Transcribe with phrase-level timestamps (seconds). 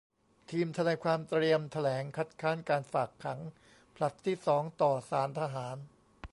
[0.51, 3.39] ทีมทนายความเตรียมแถลงคัดค้านการฝากขัง
[3.95, 5.77] ผลัดที่สองต่อศาลทหาร